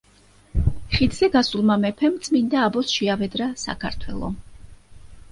[0.93, 4.31] ხიდზე გასულმა მეფემ წმინდა აბოს შეავედრა საქართველო.